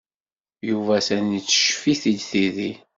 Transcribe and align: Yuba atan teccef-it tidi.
Yuba 0.69 0.93
atan 0.99 1.25
teccef-it 1.45 2.03
tidi. 2.29 2.71